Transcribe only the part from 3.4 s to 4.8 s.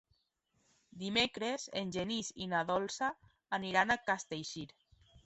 aniran a Castellcir.